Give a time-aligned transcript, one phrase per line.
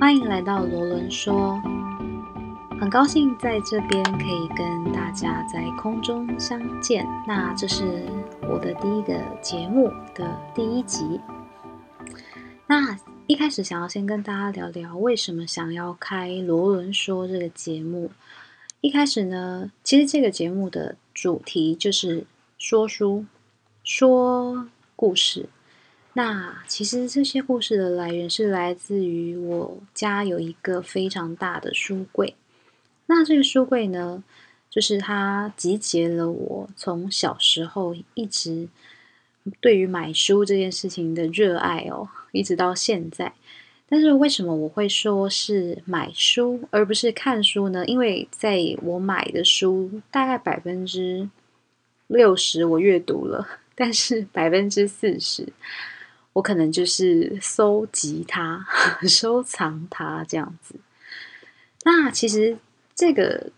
[0.00, 1.60] 欢迎来到罗伦说，
[2.80, 7.04] 很高兴在这边可以跟大家在空中相见。
[7.26, 8.04] 那这是
[8.42, 11.20] 我的第一个节目的第一集。
[12.68, 18.12] 那一开始想要先跟大家聊聊，为什么想要开罗伦说这个节目。
[18.80, 22.24] 一开始呢，其实这个节目的主题就是
[22.56, 23.26] 说书、
[23.82, 25.48] 说故事。
[26.18, 32.34] 那其实这些故事的来源是来自于我家有一个非常大的书柜。
[33.06, 34.24] 那这个书柜呢，
[34.68, 38.66] 就是它集结了我从小时候一直
[39.60, 43.32] 对于买书这件事情的热爱哦，一直到现在。
[43.88, 47.86] 但是为什么我会说是买书而不是看书呢？
[47.86, 51.30] 因为在我买的书大概百分之
[52.08, 55.46] 六十我阅读了，但是百分之四十。
[56.38, 58.64] 我可能就是搜集它、
[59.08, 60.76] 收藏它这样子。
[61.84, 62.56] 那其实
[62.94, 63.50] 这个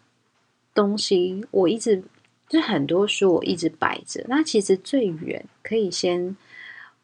[0.74, 2.02] 东西，我一直
[2.48, 4.24] 就很多书，我一直摆着。
[4.28, 6.34] 那其实最远可以先，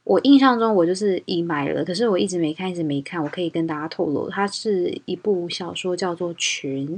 [0.05, 3.23] 我印象中我就是已买了，可是我一直没看，一直没看。
[3.23, 6.89] 我可以跟大家透露，它是一部小说，叫做《群》。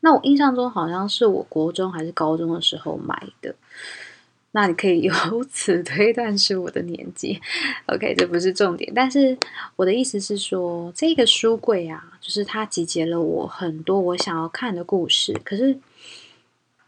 [0.00, 3.54] 那我印象中好像是我国中还是高中的时候买的。
[4.52, 5.12] 那你可以由
[5.48, 7.40] 此 推断出我的年纪。
[7.86, 9.38] OK，这不是重点，但是
[9.76, 15.32] 我的意思是说，这个书柜啊，就是它集结了我很多我想要看的故事。
[15.44, 15.78] 可是，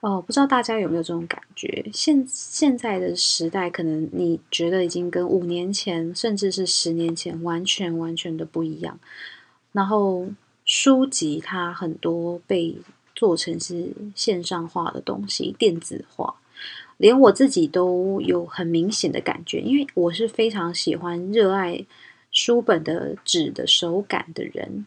[0.00, 1.88] 哦，不知道大家有没有这种感觉？
[1.92, 8.98] 现现在的时代，可能你觉得已经跟五年前，甚至是十年前，完全完全的不一样。
[9.70, 10.26] 然后，
[10.64, 12.76] 书籍它很多被
[13.14, 16.34] 做成是线上化的东西，电子化。
[17.02, 21.84] 连我自己都有很明显的感觉，因为我是非常喜欢、热爱
[22.30, 24.86] 书本的纸的手感的人，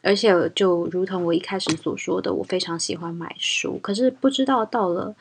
[0.00, 3.80] 而且就如同我一开始所说的，我非常喜欢买书。
[3.82, 5.16] 可是不知道到了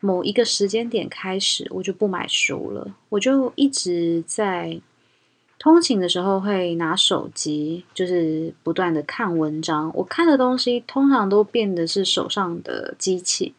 [0.00, 4.78] 某一个时间点开始，我就不买书了，我就一直在
[5.58, 9.90] 通勤的时候会拿手机，就是不断的看文章。
[9.94, 13.54] 我看的东西通常都变得是手上的机器。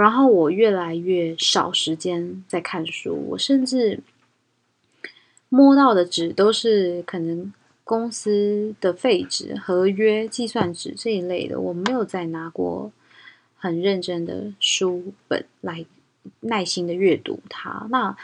[0.00, 4.00] 然后我越来越少时间在看书，我甚至
[5.48, 12.92] 摸到的纸都是可能公司的废纸、合约、计算纸这一类的，我没有再拿过
[13.56, 15.84] 很认真的书本来
[16.40, 17.88] 耐心的阅读它。
[17.90, 18.16] 那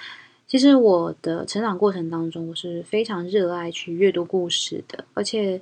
[0.46, 5.60] 其实我的成长过程当中，我是非常热爱去阅读故事的，而且。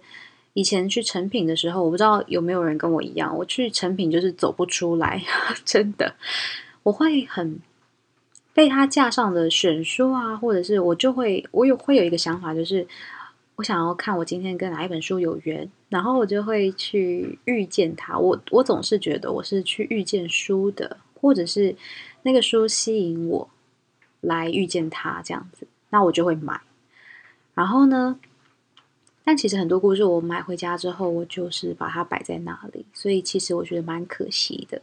[0.54, 5.22] 以前去成品的时候，我不知道有没有人跟我一样，我去成品就是走不出来，
[5.64, 6.14] 真的，
[6.82, 7.58] 我会很
[8.52, 12.86] 被他架上的选书啊，或者是我就会我有会有一个想法，就是
[13.56, 18.18] 我想要看我今天跟哪一本书有缘，然后我就会去遇见他。
[18.18, 21.74] 我我总是觉得我是去遇见书的，或者是
[22.22, 23.48] 那个书吸引我
[24.20, 26.60] 来遇见他这样子，那我就会买。
[27.54, 28.18] 然后呢？
[29.24, 34.82] 但其实很多故事我买回家之后，我就是把它摆在那里，所以其实我觉得蛮可惜的。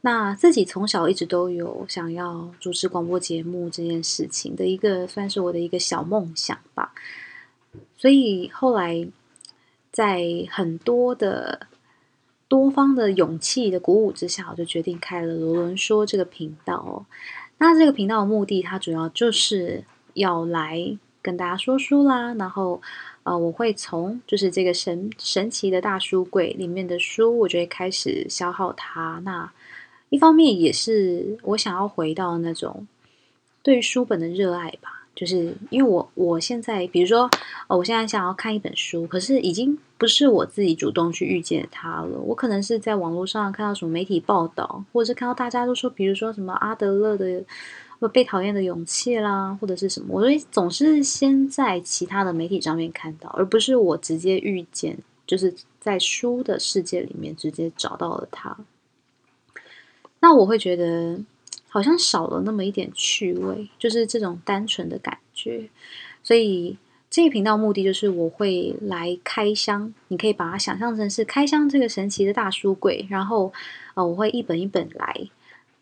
[0.00, 6.94] 那自己从小一直都有想要主持广播节目这件事情的一个，算是我的一个小梦想吧。
[7.98, 9.06] 所以后来
[9.92, 11.66] 在很多的
[12.48, 17.04] 多方的勇气的鼓舞之下，我就决定开了罗伦说这个频道。
[17.58, 19.84] 那这个频道的目的，它主要就是
[20.14, 22.80] 要来跟大家说书啦，然后。
[23.24, 29.20] 呃，我会从就是这个神神奇的大书柜里面的书，我就会开始消耗它。
[29.24, 29.50] 那
[30.10, 32.86] 一方面也是我想要回到那种
[33.62, 37.30] 对书本的热爱吧，就是因为我我现在，比如说，
[37.66, 42.18] 哦，我现在想要看一本书，可是已经不是我自己主动去遇见它了。
[42.26, 47.42] 我可能是在网络上看到什么媒体报道，或者是看到大家都说，比如说什么阿德勒的。
[48.08, 58.56] 被讨厌的勇气啦，或者是什么，我会总是先在其他的媒体上面看到，而不是我直接遇见，就是在书的世界里面直接找到了它。
[60.20, 61.20] 那我会觉得
[61.68, 65.68] 好像少了那么一点趣味，就是这种单纯的感觉。
[66.22, 66.78] 所以
[67.10, 73.52] 这个频道目的就是我会来开箱，你可以把它想象成是开箱这个神奇的大书柜，然后
[73.94, 75.28] 呃，我会一本一本来。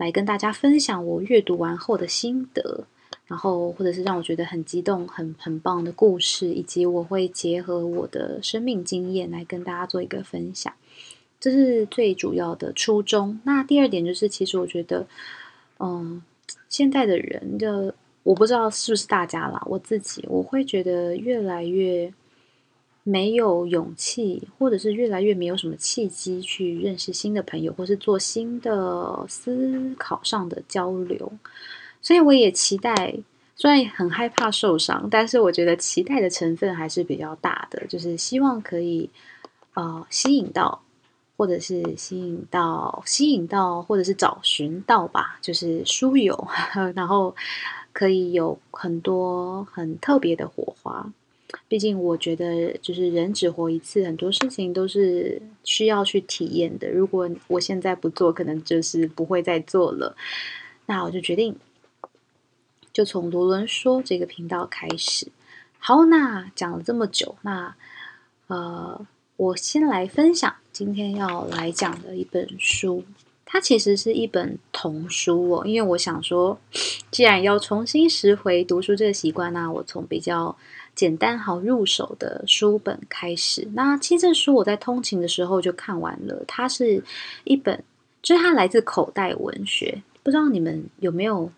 [0.03, 2.85] 来跟大家分享我阅读完后的心得，
[3.29, 10.73] 然后或者是让我觉得很激动、很很棒的故事，以及我会结合我的生命经验来跟大家做一个分享，
[11.39, 13.39] 这是最主要的初衷。
[13.45, 15.07] 那第二点就是，其实我觉得，
[15.79, 16.21] 嗯，
[16.69, 17.95] 现在的人的
[18.25, 22.13] 我不知道是不是大家啦，我自己我会觉得越来越
[23.05, 31.33] 没有勇气，或者是越来越没有什么契机去认识新的朋友，或是做新的思考上的交流。
[32.01, 33.15] 所以我也期待，
[33.57, 39.11] 虽然很害怕受伤，但是我觉得期待的成分还是比较大的，就是希望可以
[39.75, 40.83] 呃吸引到，
[41.37, 46.49] 或者是吸引到，吸引到，或者是找寻到吧，就是书友，
[46.95, 47.35] 然后
[47.93, 51.13] 可以有很多很特别的火花。
[51.69, 56.91] 毕竟，我觉得就是人只活一次，很多事情都是需要去体验的。
[56.91, 60.17] 如果我现在不做，可能就是不会再做了。
[60.87, 61.57] 那我就决定，
[62.93, 65.29] 就从罗伦说这个频道开始。
[65.79, 67.75] 好，那讲了这么久，那
[68.47, 69.07] 呃，
[69.37, 73.05] 我先来分享今天要来讲的一本书。
[73.45, 76.59] 它其实是一本童书哦，因为我想说，
[77.11, 80.57] 既然要重新拾回读书这个习惯，那我从比较。
[80.95, 83.69] 简单好入手的书本开始。
[83.73, 86.45] 那其实这书我在通勤的时候就看完了。
[86.47, 87.03] 它是
[87.45, 87.83] 一本，
[88.23, 90.03] 就是它来自口袋文学。
[90.23, 91.51] 不知道你们有没有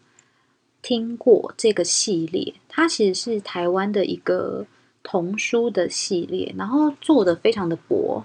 [0.81, 2.54] 听过这个系列？
[2.69, 4.66] 它其实是台湾的一个
[5.02, 8.25] 童书的系列，然后做的非常的薄。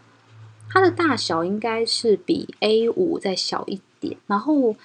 [0.69, 4.15] 它的大小应该是比 A 五再小一点。
[4.27, 4.75] 然后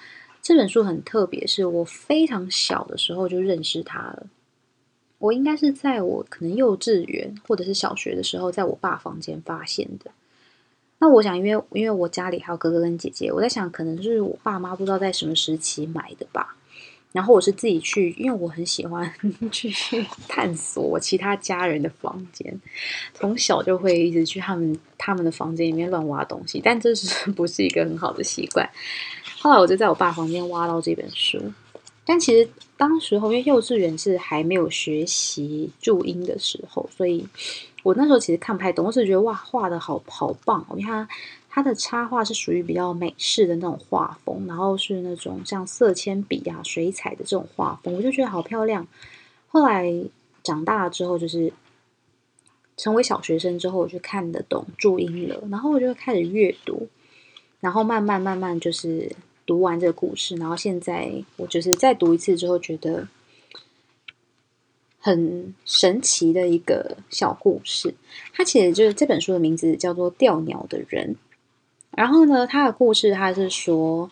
[0.41, 4.25] 这本书很特别，是我非常小的时候就认识它了。
[5.25, 10.11] 我应该是在我可能幼稚园或者是小学的时候，在我爸房间发现的。
[10.99, 16.55] 那我想，因为因为我家里还有哥哥跟姐姐，我在想，可能是我爸妈不知道在什么时期买的吧。
[17.11, 19.11] 然后我是自己去，因为我很喜欢
[19.51, 19.73] 去
[20.29, 22.61] 探索其他家人的房间，
[23.13, 28.69] 从小就会一直去他们他们的房间里面乱挖东西，但这是 不是一个很好的习惯？
[29.39, 31.41] 后来我就在我爸房间挖到这本书。
[32.07, 32.47] 但其实
[32.77, 37.25] 当时候，因为幼稚园是还没有学习注音的时候，所以
[37.81, 40.77] 我那时候其实看不太懂，我是觉得哇，画的好好棒哦！
[40.77, 41.07] 因为
[41.49, 48.85] 它的插画是属于比较美式的那种画风，然后是那种像色铅笔啊、水彩的这种画风，我就觉得好漂亮。
[49.47, 49.91] 后来
[50.43, 51.51] 长大了之后，就是
[52.77, 56.87] 成为小学生之后，我就看得懂注音了，然后我就开始阅读，
[57.61, 59.11] 然后慢慢慢慢就是。
[59.45, 63.07] 读完这个故事，然后现在我就是再读一次之后，觉得
[64.99, 67.93] 很神奇的一个小故事。
[68.33, 71.13] 它其实就是这本书的名字叫做《钓鸟的人》。
[71.91, 74.09] 然后呢，他的故事他是说，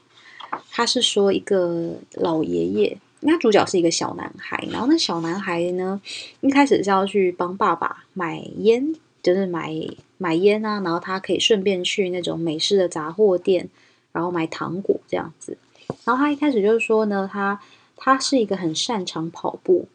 [0.70, 4.66] 他是说一个老爷爷，那主角是一个小男孩。
[4.72, 6.00] 然后那小男孩呢，
[6.42, 8.94] 一开始是要去帮爸爸买烟，
[9.24, 9.74] 就是买
[10.18, 13.70] 买烟啊，然后他可以顺便去那种美式的杂货店。
[14.14, 15.58] 然后买糖果这样子，
[16.06, 17.60] 然后他一开始就是说呢，他
[17.98, 19.88] 他是一个很擅长跑步，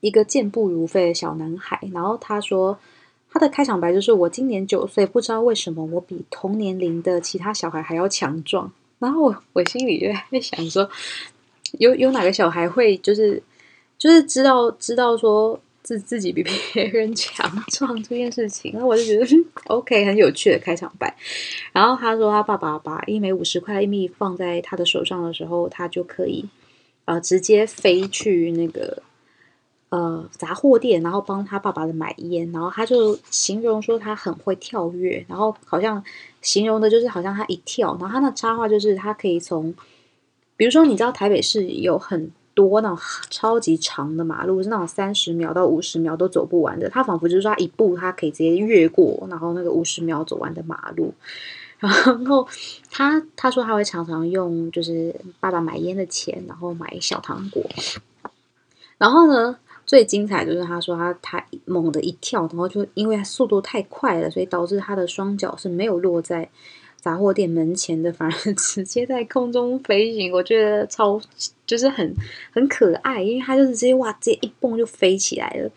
[0.00, 1.80] 一个健步如飞的小男孩。
[1.92, 2.78] 然后他说
[3.30, 8.70] 他的开场白就是：“我今年九岁，不知道为什么我比同年龄的其他小孩还要强壮。”
[9.00, 10.88] 然后我我心里就在想说，
[11.78, 13.42] 有有哪个小孩会就是
[13.98, 15.58] 就是知道知道说。
[15.92, 19.26] 自自己比别人强壮这件事情，那我就觉得
[19.66, 21.14] OK 很有趣的开场白。
[21.72, 26.48] 然后他说，他爸爸把一枚五十块硬币放在他的手上的时候，他就可以
[27.04, 29.02] 呃直接飞去那个
[29.90, 32.50] 呃杂货店，然后帮他爸爸的买烟。
[32.52, 36.02] 然后他就形容说他很会跳跃，然后好像
[36.40, 39.74] 形容的就是好像他一跳，然后他那插画就是他可以从，
[40.56, 42.30] 比如说你知道台北市有很。
[42.54, 42.98] 多那种
[43.30, 46.88] 超级长的马路，是那种三十秒到五十秒都走不完的。
[46.88, 51.14] 他仿佛就是说，一步他可以直接越过，然后那个五十秒走完的马路。
[51.80, 51.90] 然
[52.26, 52.46] 后
[52.90, 57.62] 他他说他会常常用就是爸爸买烟的钱，然后买小糖果。
[58.98, 66.48] 然后呢，最精彩就是他说他他猛的一跳，然后就因为速度太快了，所以导致他的双脚是没有落在。
[67.02, 71.20] 杂货店门前的，反而 直接在空中飞行，我觉得超
[71.66, 72.14] 就是很
[72.52, 75.68] 很可爱，因为他就是直接哇，直接一蹦就飞起来了。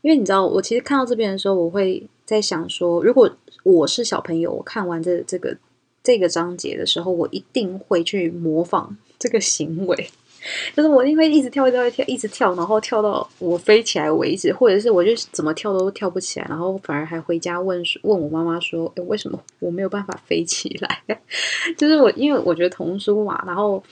[0.00, 3.30] 因为你知道，我其实看到这边的时候，我会在想说，如果
[3.62, 5.56] 我是小朋友，我看完这这个
[6.02, 10.10] 这个章节的时候，我一定会去模仿这个行为。
[10.76, 21.02] 就是我因为一直跳，一直跳，一直跳，然后跳到我飞起来为止，或者是我就怎么跳都跳不起来，然后反而还回家问问我妈妈说：“哎，为什么我没有办法飞起来？”
[21.78, 23.82] 就是我因为我觉得童书嘛，然后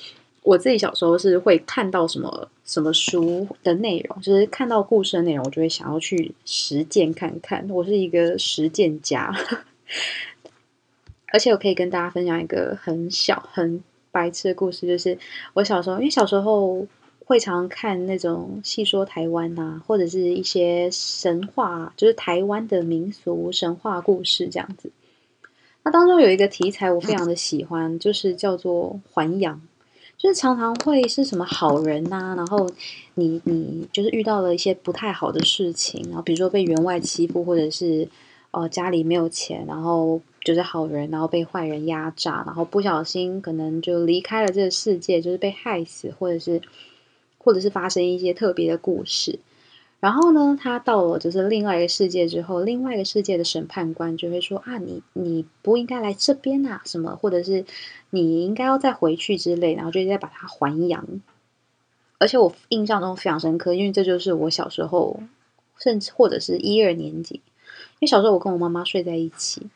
[0.43, 7.65] 我自己小时候是会看到什么什么书的内容，就是看到故事的内容，我就会想要去实践看看。
[7.71, 9.33] 我是一个实践家，
[11.33, 13.83] 而且我可以跟大家分享一个很小很。
[14.13, 15.19] 白痴的故事就是
[15.55, 16.87] 我小时候，因为小时候
[17.25, 24.91] 会常看那种戏说台湾呐，或者是一些神话，就是台湾的民俗神话故事这样子。
[25.83, 29.61] 那当中有一个题材我非常的喜欢，就是叫做还阳，
[30.19, 32.69] 就是常常会是什么好人呐，然后
[33.15, 38.07] 你你就是遇到了一些不太好的事情，然后比如说被员外欺负，或者是
[38.51, 46.63] 呃家里没有钱，然后就是好人，然后被坏人压榨，然后不小心可能就离开了这个世界，就是被害死，或者是
[47.39, 49.39] 或者是发生一些特别的故事。
[50.01, 57.67] 然后呢，他到了就是另外一个世界之后，另外一个世界的审判官就会说啊，你你不应该来这边啊，什么，或者是
[58.09, 61.07] 你应该要再回去之类，然后就再把它还阳。
[62.19, 65.21] 而且我印象中非常深刻，因为这就是我小时候，
[65.79, 69.69] 甚至或者是一二年级，因为小时候我跟我妈妈睡在一起。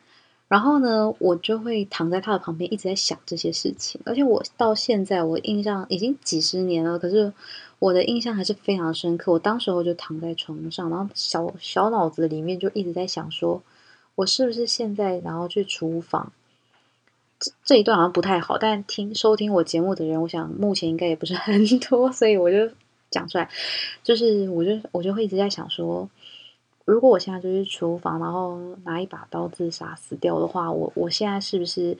[0.46, 4.00] 然后呢，我就会躺在他的旁边，一直在想这些事情。
[4.04, 7.32] 而且我到现在，我印象已经几十年了，可是
[7.78, 9.32] 我的印象还是非常深刻。
[9.32, 13.62] 我当时候就躺在床上，然后小小脑子里面就一直在想，说
[14.16, 16.30] 我是不是现在然后去厨房？
[17.40, 22.70] 这这一段好像不太好，但听收听我节目的人，我想目前应该也不是很多，所以我就
[23.10, 23.48] 讲出来。
[24.04, 26.08] 就是我就我就会一直在想说。
[26.84, 31.96] 如果我现在就去厨房，然后拿一把刀自杀死掉的话，我我现在是不是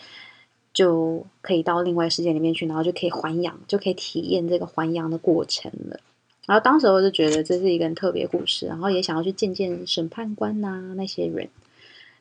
[0.73, 5.99] 就可以到另外世界里面去，然后就可以还阳，就可以体验这个还阳的过程了？
[6.47, 11.49] 然后当时我就觉得这是一个很特别故事，然后也想要去见见审判官呐那些人。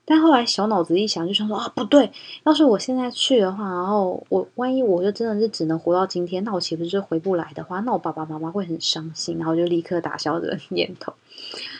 [0.05, 2.11] 但后来小脑子一想，就想说啊，不对，
[2.43, 11.13] 要是我现在去的话，然后我万一我就真的是只能活到今天，那我岂不是回不来的话，那我爸爸妈妈会很伤心，然后就立刻打消这个念头。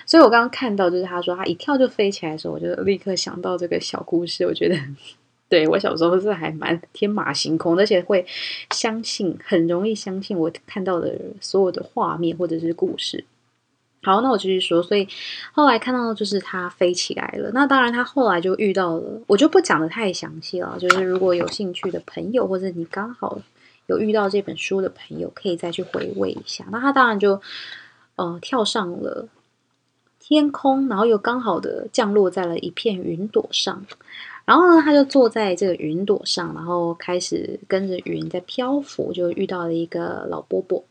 [0.06, 4.46] 所以我刚刚看到，就是他说他一跳就飞起来的时候，我就立刻想到这个小故事。
[4.46, 4.78] 我觉得，
[5.50, 8.26] 对我小时候是还蛮天马行空，而且会
[8.72, 13.26] 相信，很容易相信我看到的所有的画面或者是故事。
[14.04, 14.84] 好，那我继续说。
[14.84, 15.08] 所以
[15.54, 17.50] 后来看到就是它飞起来了。
[17.54, 20.78] 那当然，他后来就遇到了，我就不讲的太详细了。
[20.78, 23.40] 就是如果有兴趣的朋友，或者你刚好
[23.88, 26.66] 有遇到这本书的朋友，可以再去回味一下。
[26.72, 27.42] 那他当然就
[28.18, 29.28] 呃跳上了
[30.20, 33.86] 天空，然后又刚好的降落在了一片云朵上。
[34.46, 40.84] 然后呢，他就坐在这个云朵上，然后开始跟着云在漂浮，就遇到了一个老伯伯。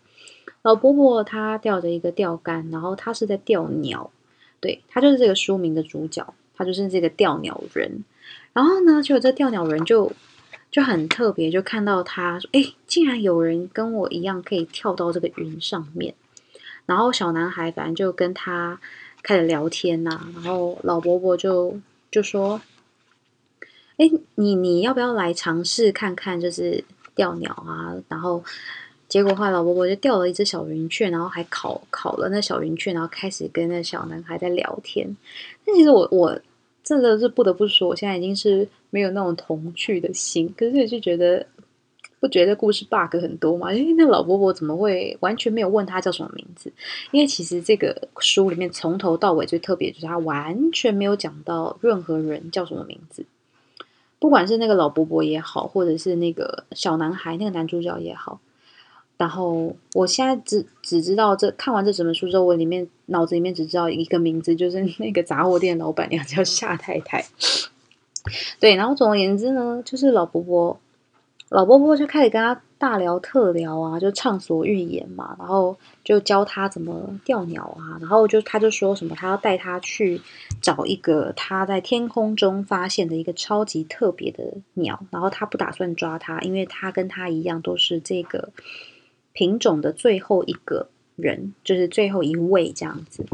[0.63, 4.13] 老伯伯他吊着一个钓竿，然后他是在钓鸟，
[4.61, 8.05] 对他就是这个书名的主角，他就是这个钓鸟人。
[8.53, 10.13] 然后呢，就这钓鸟人就
[10.71, 16.15] 就很特别，就看到他说：“哎，竟然有人跟我一样可以跳到这个云上面。”
[16.87, 18.79] 然后小男孩反正就跟他
[19.23, 22.61] 开始聊天呐，然后老伯伯就就说
[23.99, 26.85] ：“哎，你你要不要来尝试看看，就是
[27.17, 28.45] 钓鸟啊？”然后。
[29.13, 35.15] 结果，后来老伯伯就钓了一只小云雀，然后还烤烤了那小云雀，然后开始跟那小男孩在聊天。
[35.67, 36.41] 但其实我我
[36.83, 41.47] 真的是不得不说，我现在已经是没有那种童趣的心，可是就觉得
[42.21, 43.71] 不觉得故事 bug 很多嘛？
[43.75, 46.73] 因为那老伯伯怎么会完全没有问他叫什么名字？
[47.11, 53.27] 因为其实这个书里面从头到尾最特别就是他完全没有讲到任何人叫什么名字，
[54.19, 58.41] 不管是那个老伯伯也好，或者是那个小男孩那个男主角也好。
[59.23, 67.25] 然后我现在只只知道这看完这整本书之后，我里面脑子里面只知道一个名字，就是那个杂货店老板娘叫夏太太。
[68.59, 70.81] 对，然后总而言之呢，就是老伯伯，
[71.51, 80.21] 老伯伯就开始跟他大聊特聊啊，就畅所欲言嘛，然后就教他怎么钓鸟啊，然后就他就说什么，他要带他去
[80.61, 84.43] 找一个他在天空中发现的一个超级特别的
[84.75, 88.49] 鸟，然后他不打算抓他，因为他跟他一样都是这个。
[89.33, 93.27] 品种的最后一个人，就是最后一位这样子。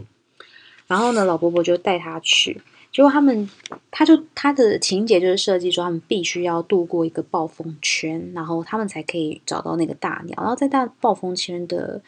[0.87, 2.61] 然后呢，老伯伯就带他去。
[2.91, 3.49] 结果他们，
[3.91, 10.35] 他就他的情节就是设计说，他们必须要度过一个暴风圈，然后他们才可以找到那个大鸟。
[10.39, 12.01] 然后在大暴风圈的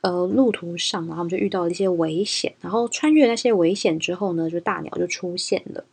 [0.00, 2.54] 呃路途上，然后他们就遇到了一些危险。
[2.62, 5.84] 然后穿越那些危险之后呢，就大鸟就出现了。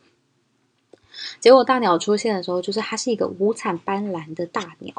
[1.40, 4.94] 结果大鸟出现的时候，就是它是一个五彩斑斓的大鸟，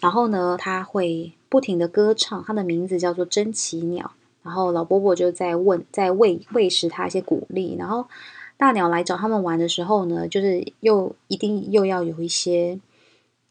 [0.00, 4.12] 然后呢，它会不停的歌唱，它的名字叫做珍奇鸟。
[4.42, 7.76] 然后老伯伯就在问，在喂喂食它一些鼓励。
[7.78, 8.08] 然后
[8.56, 12.80] 大鸟来找他们玩的时候呢，就是又一定又要有一些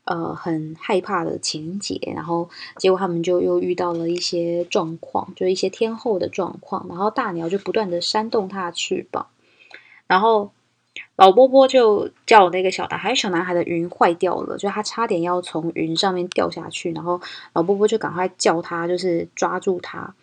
[0.05, 1.99] 呃很害怕的情节。
[2.15, 6.87] 然后结果他们就又遇到了一些状况，就是一些天后的状况。
[6.89, 9.27] 然后大鸟就不断的扇动它的翅膀，
[10.07, 10.51] 然后。
[11.19, 17.19] 老波波就叫那个小男孩，小男孩的云坏掉了，就他差点要从云上面掉下去，然后
[17.53, 20.13] 老波波就赶快叫他，就是抓住他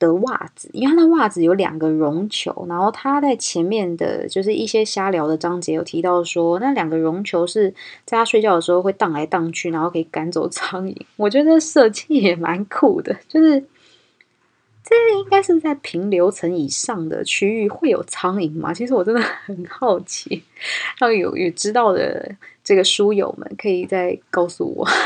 [0.00, 7.70] 的袜子，因为他的袜子有两个绒球，然后他在前面的就是一些瞎聊的章节有提到说，那两个绒球是
[8.04, 10.96] 在他睡觉的时候会荡来荡去，然后可以赶走苍蝇。
[11.16, 13.64] 我觉得设计也蛮酷的，就是。
[14.88, 18.72] 这应该是在平流层以上的区域会有苍蝇吗？
[18.72, 20.42] 其实我真的很好奇，
[21.02, 24.88] 要有有知道的这个书友们可以再告诉我。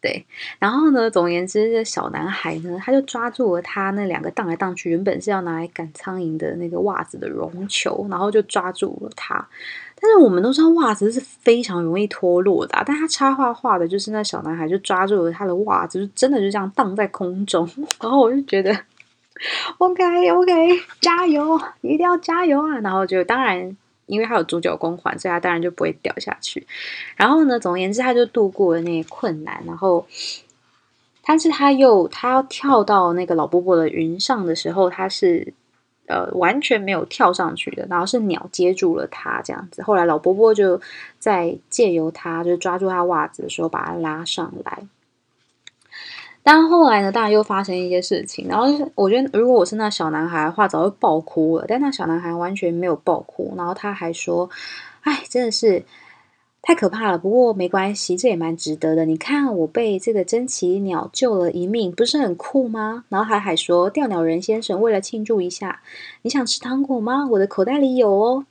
[0.00, 0.26] 对，
[0.58, 9.48] 然后呢，总而言之，这小男孩呢，他就抓住了他那两个荡来荡去，原本是要拿来赶苍蝇的那个袜子的绒球，然后就抓住了他。
[10.00, 17.68] 但是我们都知道袜子是非常容易脱落的，但他插画画的就是那小男孩就抓住了他的袜子，就真的就这样荡在空中。
[18.00, 18.72] 然后我就觉得
[19.78, 22.78] ，OK OK，加油，一定要加油啊！
[22.78, 23.76] 然后就当然，
[24.06, 26.64] 因为他有主角光环，所以他当然就不会掉下去。
[27.16, 29.60] 然后呢，总而言之，他就度过了那些困难。
[29.66, 30.06] 然后，
[31.24, 35.52] 但是他又他要跳到那个老伯伯的云上的时候，他是。
[36.08, 39.82] 呃，完全没有跳上去的，然后是鸟接住了他这样子。
[39.82, 40.80] 后来老伯伯就
[41.18, 44.82] 在借由他，就是抓住他袜子的时候，把他拉上来。
[46.42, 48.48] 但后来呢，当然又发生一些事情。
[48.48, 51.64] 然后我觉得，如果我是那小男孩的话，早就爆哭了。
[51.68, 54.48] 但那小男孩完全没有爆哭，然后他还说
[55.02, 55.84] ：“哎，真的是。”
[56.60, 59.06] 太可怕了，不过没关系，这也蛮值得的。
[59.06, 63.04] 你看，我被这个珍奇鸟救了一命，不是很酷吗？
[63.08, 65.80] 然后海海说：“钓鸟人先生，为了庆祝一下，
[66.22, 67.26] 你想吃糖果吗？
[67.30, 68.44] 我的口袋里有哦。”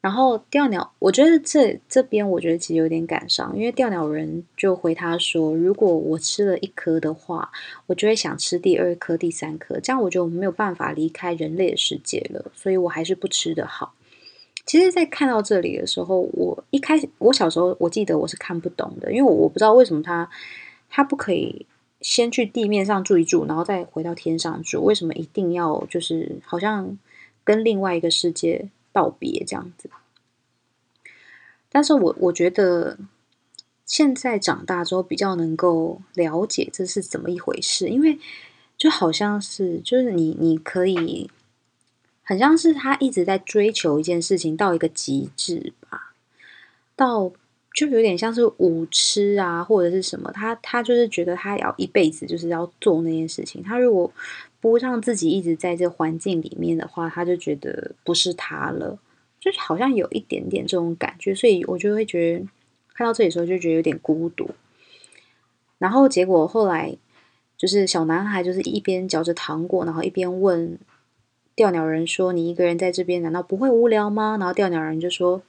[0.00, 7.52] 然后钓鸟，我觉得这这边我觉得其实有点感伤，因为钓鸟人就回他说：“如果我吃了一颗的话，
[7.86, 13.94] 我就会想吃第二颗、第三颗，这样我就没有办法离开人类的世界了，所以我还是不吃的好。”
[14.64, 20.30] 其实，在看到这里的时候，我一开始，我小时候我记得我是看不懂的，因为我我不知道为什么他
[20.88, 21.66] 他不可以
[22.00, 26.96] 先去地面上住一住，然后再回到天上住，为什么一定要就是好像
[27.42, 29.90] 跟另外一个世界道别这样子？
[31.68, 32.98] 但是我我觉得
[33.84, 38.18] 现在长大之后比较能够了解这是怎么一回事，因为
[38.78, 41.28] 就好像是就是你你可以。
[42.24, 46.14] 很像是他一直在追求一件事情到一个极致吧，
[46.94, 47.32] 到
[47.74, 53.60] 就有点像是舞痴啊，或者是什么，他他就是觉得他要一辈子就是要做那件事情。
[53.62, 54.12] 他如果
[54.60, 58.96] 不让自己一直在这环境里面的话，他就觉得不是他了，
[59.40, 61.34] 就是好像有一点点这种感觉。
[61.34, 62.46] 所以我就会觉得
[62.94, 64.48] 看到这里的时候就觉得有点孤独。
[65.78, 66.96] 然后结果后来
[67.56, 70.78] 就是小男孩就是一边嚼着糖果，然后一边问。
[71.54, 75.42] 钓鸟人说：“你一个人在这边，难道不会无聊吗？”然后钓鸟人就说：“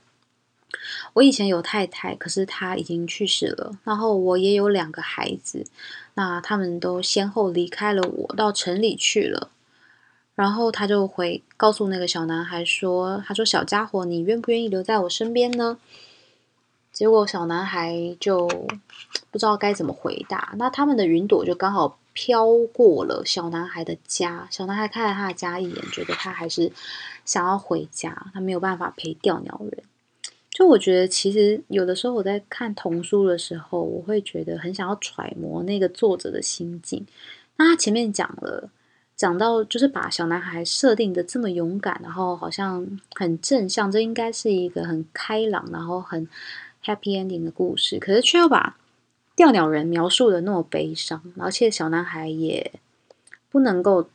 [1.14, 3.78] 我以前有太太，可是她已经去世了。
[3.86, 5.66] 然后我也有两个孩子，
[6.16, 9.50] 那他们都先后离开了我，到城里去了。
[10.36, 15.78] 然后他就回告诉那个小男孩说：‘他说小家伙，你愿不愿意留在我身边呢？’
[16.92, 18.48] 结果小男孩就
[19.32, 20.54] 不知道该怎么回答。
[20.58, 26.72] 那他们的云朵就刚好。”飘过了小男孩的家，小男孩看了他的家一眼，觉得他还是
[27.26, 29.84] 想要回家，他没有办法陪钓鸟人。
[30.52, 37.06] 就我觉得，其实有的时候我在看童书的时候，我会觉得很想要揣摩那个作者的心境。
[37.58, 38.70] 那他前面讲了，
[39.16, 46.28] 讲到就是把小男孩设定的这么勇敢，然后好像很正向，这应该是一个很开朗，然后很
[46.86, 48.78] happy ending 的故事，可是却又把。
[49.36, 52.72] 钓鸟人描述的那么悲伤，而且小男孩也
[53.50, 54.08] 不能够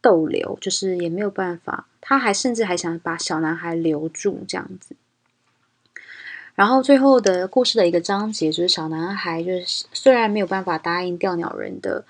[0.00, 1.88] 逗留，就是也没有办法。
[2.00, 4.94] 他还甚至还想把小男孩留住这样子。
[6.54, 12.04] 然后最后的故事的一个章节就是小男孩，就是虽然没有办法答应钓鸟人的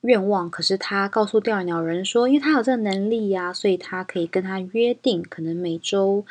[0.00, 6.26] 愿望，可是他告诉钓鸟人说，因为他有这个能力呀，所以他可以跟他约定，可能每周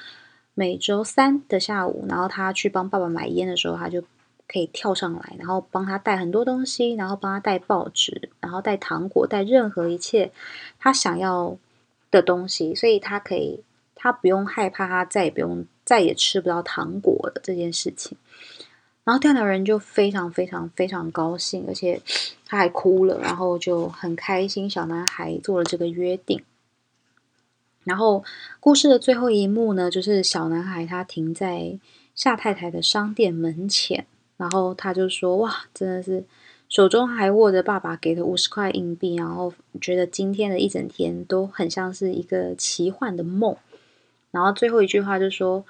[0.53, 4.03] 每周三的下午，然后他去帮爸爸买烟的时候，他就。
[4.53, 10.31] 可以跳上来，然后帮他带很多东西，然后帮他带报纸，然后带糖果，带任何一切
[10.77, 11.57] 他想要
[12.11, 13.63] 的东西，所以他可以，
[13.95, 18.15] 他不用害怕，他再也不用再也吃不到糖果的这件事情。
[19.03, 21.99] 然后钓鸟人就非常非常非常高兴，而且
[22.45, 24.69] 他还哭了，然后就很开心。
[24.69, 26.43] 小男孩做了这个约定。
[27.83, 28.23] 然后
[28.61, 31.79] 故事的最后一幕呢，就是小男孩他停在
[32.13, 34.05] 夏太太的商店门前。
[34.37, 36.23] 然后他就说：“哇，真的是
[36.67, 43.55] 手中还握着爸爸给的五十块硬币，然后觉得今天的一整天都很像是一个奇幻的梦。
[44.31, 45.63] 然后最后一句话就说：“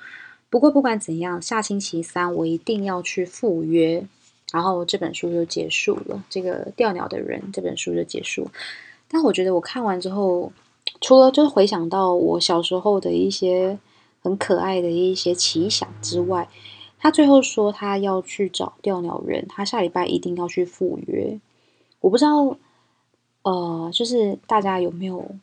[0.49, 4.07] 不过不管怎样，下星期三我一定要去赴约。”
[4.53, 6.23] 然后这本书就结束了。
[6.29, 8.47] 这个钓鸟的人这本书就结束。
[9.07, 10.51] 但我觉得我看完之后，
[11.01, 13.77] 除了就是回想到我小时候的一些
[14.21, 16.47] 很可爱的一些奇想之外，
[17.03, 21.37] 他最后说他要去找钓鸟人，他下礼拜一定要去赴约。
[21.99, 22.55] 我不知道，
[23.41, 25.35] 呃，就是大家有没有？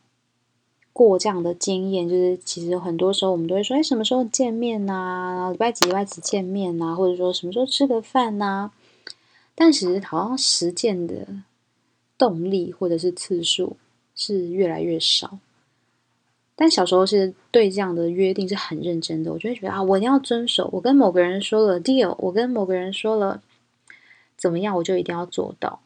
[0.93, 5.49] 过这样的经验，就是其实很多时候我们都会说，哎，什么时候见面呐？
[5.51, 6.95] 礼拜几礼拜几见面呐？
[6.95, 8.71] 或者说什么时候吃个饭呐？
[9.53, 11.27] 但其实好像实践的
[12.17, 13.77] 动力或者是次数
[14.15, 15.37] 是越来越少。
[16.61, 20.69] 但小时候是对这样的约定是很认真的，我就会觉得啊，我一定要遵守。
[20.71, 23.41] 我跟某个人说了 deal，我跟某个人说了
[24.37, 25.81] 怎么样，我就一定要做到。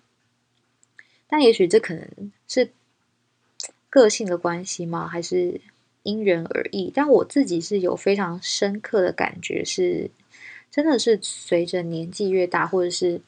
[1.30, 2.72] 但也许这可能是。
[3.88, 5.08] 个性的关系吗？
[5.08, 5.62] 还是
[6.04, 6.92] 因人而异？
[6.94, 10.12] 但我自己是有非常深刻的感觉，是
[10.70, 13.22] 真的是随着年纪越大，或者是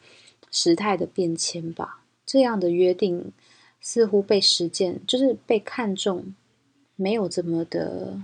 [0.52, 3.32] 时态的变迁吧，这样的约定
[3.80, 6.36] 似乎被实践，就是被看重，
[6.98, 8.20] 没有这么的，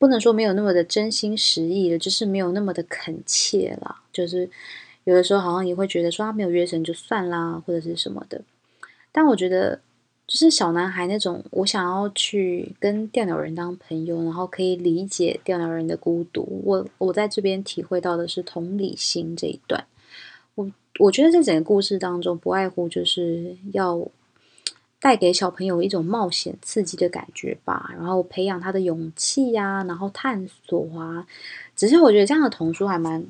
[0.00, 3.98] 不能说没有那么的真心实意了，就是没有那么的恳切了。
[4.12, 4.50] 就是
[5.04, 8.42] 有的时候好像也会觉得说他没有约成就算啦，或者是什么的。
[9.12, 9.80] 但我觉得。
[10.30, 16.60] 就是小男孩那种，我想要去跟钓鸟人当朋友，然后可以理解钓鸟人的孤独。
[16.66, 19.86] 我我在这边体会到的是同理心这一段。
[20.54, 24.06] 我我觉得在整个故事当中，不外乎就是要
[25.00, 31.26] 带给小朋友一种冒险刺激的感觉吧，然后培养他的勇气呀，然后探索啊。
[31.76, 33.26] 只是我觉得这样的童书还蛮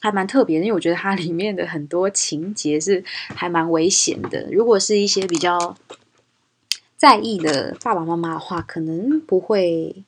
[0.00, 4.48] 还蛮特别，因为我觉得它里面的很多情节是还蛮危险的。
[4.50, 5.76] 如果是一些比较。
[6.94, 10.04] 在意的爸爸妈妈的话，可能不会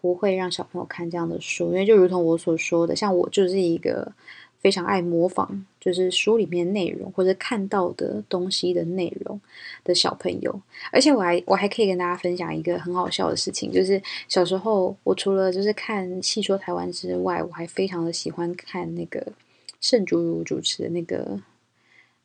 [0.00, 4.12] 不会让小朋友看这样的书，因为就如同我所说的，像我就是一个
[4.60, 9.40] 非常爱模仿，就是书里面内容或者看到的东西的内容
[9.84, 10.60] 的小朋友。
[10.90, 19.32] 而且我还我还可以跟大家分享一个很好笑的事情，就是小时候我除了就是看《戏说台湾》之外，我还非常的喜欢看那个
[19.80, 21.40] 盛竹如主持的那个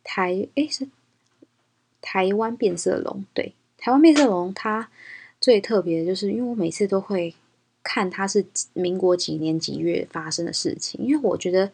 [0.04, 0.88] 台诶是
[2.02, 3.54] 台湾变色龙对。
[3.78, 4.90] 台湾变色龙，它
[5.42, 7.36] 最特别的就是，因为我每次都会
[7.84, 11.70] 看它是民国几年几月发生的事情，因为我觉得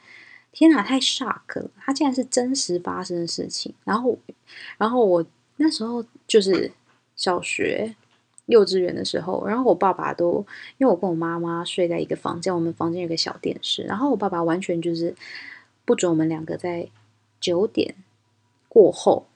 [0.52, 3.74] 天哪，太 shock 了，他竟然是真实发生的事情。
[3.84, 4.18] 然后，
[4.78, 5.26] 然后我
[5.58, 6.72] 那时候就是
[7.16, 7.96] 小学、
[8.48, 10.46] 幼稚园的时候，然后我爸爸都
[10.78, 15.16] 因为我跟我妈妈睡在一个房间，我们房间有个小电视，然后我爸爸完全就是
[15.86, 16.90] 不准我们两个在
[17.40, 17.96] 九点
[18.68, 19.28] 过后。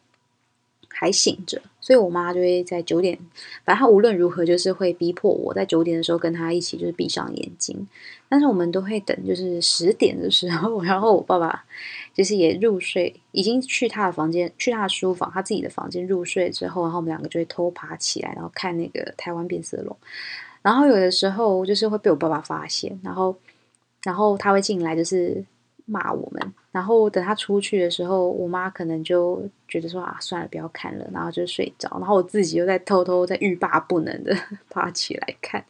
[0.95, 3.17] 还醒着，所以我妈就会在九点，
[3.65, 7.87] 反正她无论如何就是会逼迫我在九点的时候跟她一起就是闭上眼睛。
[8.29, 11.65] 但是我们都会等，就是十点的时候， 然后我爸爸
[12.13, 19.95] 就是也入睡，已经去他的房间，去他的书房，他自己的房间入睡之后，然后我们两个就会偷爬起来，然后看那个台湾变色龙。
[20.61, 23.35] 然后有的时候就是会被我爸爸发现，然后
[24.03, 25.43] 然后他会进来就是
[25.85, 26.53] 骂我们。
[26.73, 31.87] 然后等他出去的时候，我妈可能就觉得说啊，算了，不要看了，然后就睡着。
[31.99, 34.35] 然后我自己又在偷偷在欲罢不能的
[34.71, 35.63] 爬起来看。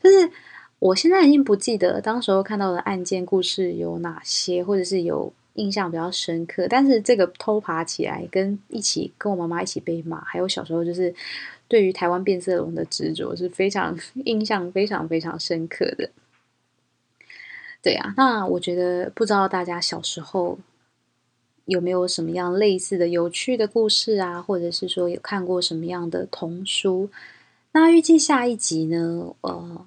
[0.00, 0.30] 但是
[0.78, 6.66] 我现在已经不记得当时候看到的案件故事有哪些，或者是有印象比较深刻。
[6.66, 11.14] 但是这个偷爬起来跟一起跟我妈妈一起被骂，还有小时候就是
[11.68, 16.08] 对于台湾变色龙的执着是非常 印象非常非常深刻的。
[17.80, 20.58] 对啊，那我觉得不知道大家小时候
[21.64, 27.08] 有没有什么样类似的有趣的故事啊，或者是说有看过什么样的童书？
[27.72, 29.86] 那预计下一集呢，呃，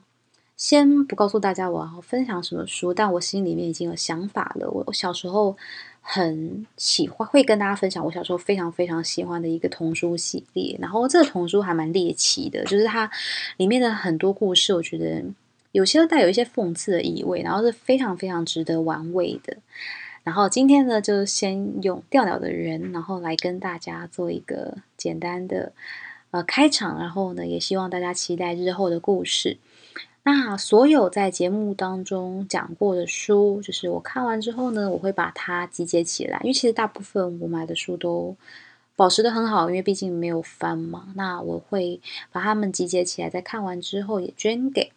[0.56, 4.70] 先不告诉大家我要分享什么书，但我心里面已经有想法了。
[4.72, 5.58] 我我小时候
[6.00, 10.78] 很喜欢，会跟大家分享我小时候非常非常喜欢的一个童书系列。
[10.80, 13.12] 然后这个童书还蛮猎奇的，就是它
[13.58, 15.24] 里面的很多故事，我觉得。
[15.72, 19.58] 有些带有一些讽刺的意味，然后是非常非常值得玩味的。
[20.24, 25.72] 然后今天呢，就先用调调的人，然后来跟大家做一个简单的
[26.30, 27.00] 呃开场。
[27.00, 29.58] 然后呢，也希望大家期待日后的故事。
[30.24, 36.40] 那所有在节目当中讲过的书，就是我看完之后呢，我会把它集结起来。
[36.44, 38.36] 因为其实大部分我买的书都
[38.96, 41.08] 保持的很好，因为毕竟没有翻嘛。
[41.16, 42.00] 那我会
[42.32, 44.92] 把它们集结起来，在看完之后也捐给。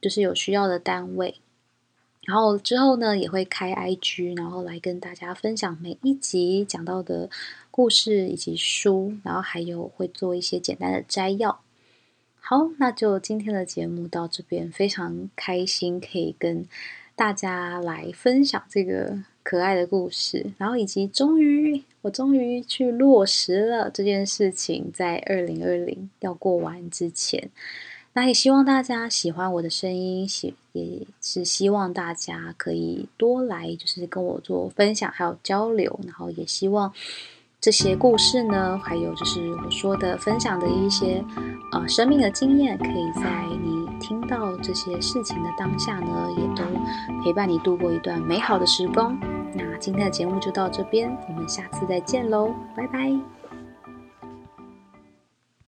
[0.00, 1.40] 就是有需要的单位，
[2.22, 7.28] 然后之后呢也会开 IG，然后来跟大家分享每一集讲到的
[7.70, 11.60] 故事以及书，然后还有会做一些简单的摘要。
[12.40, 16.66] 好，那就今天的节目到这边，非常开心可以跟
[17.14, 27.50] 大家来分享这个可爱的故事，然后以及终于我终于去落实了这件事情，在二零二零要过完之前。
[28.12, 35.98] 那也希望大家喜欢我的声音，喜也是希望大家可以多来，就是跟我做分享还有交流。
[36.04, 36.92] 然后也希望
[37.60, 41.24] 这些故事呢，还有就是我说的分享的一些
[41.72, 46.64] 呃生命的经验，可以在你听到这些事情的当下呢，也都
[47.22, 49.16] 陪伴你度过一段美好的时光。
[49.54, 53.39] 那今天的节目就到这边，我们下次再见喽，拜拜。